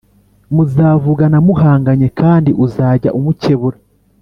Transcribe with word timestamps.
muzavugana 0.53 1.37
muhanganye 1.47 2.07
kandi 2.19 2.49
uzajya 2.65 3.09
umukebura 3.17 3.77